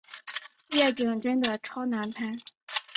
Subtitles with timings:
[0.71, 2.35] 夜景真的超难拍